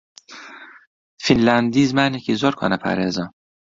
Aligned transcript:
فینلاندی 1.25 1.83
زمانێکی 1.91 2.37
زۆر 2.41 2.53
کۆنەپارێزە. 2.59 3.25